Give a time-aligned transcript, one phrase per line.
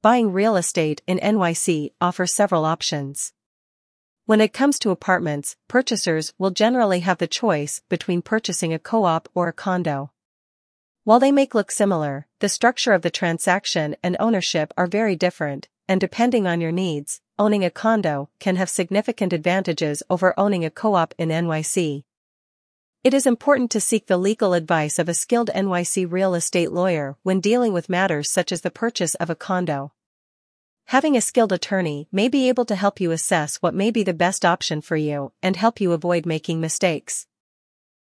[0.00, 3.32] buying real estate in NYC offers several options.
[4.26, 9.28] When it comes to apartments, purchasers will generally have the choice between purchasing a co-op
[9.34, 10.12] or a condo.
[11.02, 15.66] While they make look similar, the structure of the transaction and ownership are very different,
[15.88, 20.70] and depending on your needs, owning a condo can have significant advantages over owning a
[20.70, 22.04] co-op in NYC.
[23.04, 27.16] It is important to seek the legal advice of a skilled NYC real estate lawyer
[27.22, 29.92] when dealing with matters such as the purchase of a condo.
[30.86, 34.12] Having a skilled attorney may be able to help you assess what may be the
[34.12, 37.28] best option for you and help you avoid making mistakes.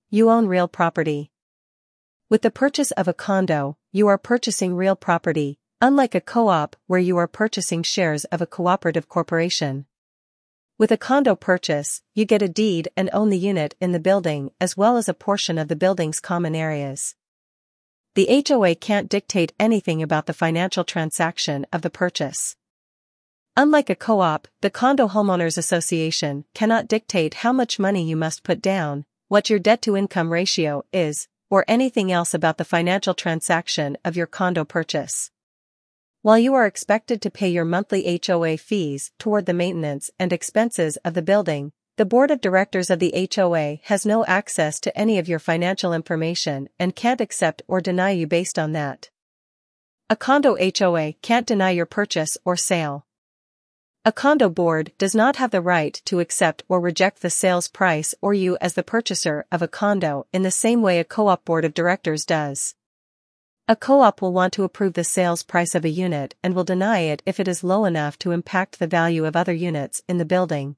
[0.09, 1.31] You own real property.
[2.31, 7.01] With the purchase of a condo, you are purchasing real property, unlike a co-op where
[7.01, 9.85] you are purchasing shares of a cooperative corporation.
[10.81, 14.51] With a condo purchase, you get a deed and own the unit in the building
[14.59, 17.15] as well as a portion of the building's common areas.
[18.15, 22.57] The HOA can't dictate anything about the financial transaction of the purchase.
[23.59, 28.63] Unlike a co-op, the Condo Homeowners Association cannot dictate how much money you must put
[28.63, 34.27] down, what your debt-to-income ratio is, or anything else about the financial transaction of your
[34.27, 35.31] condo purchase.
[36.23, 40.99] While you are expected to pay your monthly HOA fees toward the maintenance and expenses
[40.99, 45.19] of the building, the board of directors of the HOA has no access to any
[45.19, 49.09] of your financial information and can't accept or deny you based on that.
[50.11, 53.07] A condo HOA can't deny your purchase or sale.
[54.05, 58.15] A condo board does not have the right to accept or reject the sales price
[58.21, 61.65] or you as the purchaser of a condo in the same way a co-op board
[61.65, 62.75] of directors does.
[63.71, 67.03] A co-op will want to approve the sales price of a unit and will deny
[67.03, 70.25] it if it is low enough to impact the value of other units in the
[70.25, 70.75] building.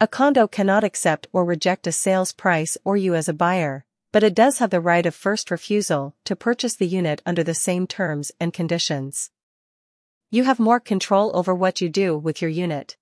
[0.00, 4.22] A condo cannot accept or reject a sales price or you as a buyer, but
[4.22, 7.84] it does have the right of first refusal to purchase the unit under the same
[7.84, 9.32] terms and conditions.
[10.30, 12.96] You have more control over what you do with your unit.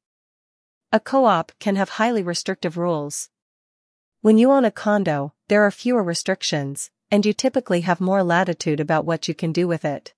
[0.90, 3.28] A co-op can have highly restrictive rules.
[4.22, 8.80] When you own a condo, there are fewer restrictions, and you typically have more latitude
[8.80, 10.14] about what you can do with it.